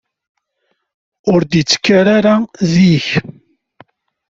[1.31, 2.35] Ur d-yettenkar ara
[2.71, 3.07] zik.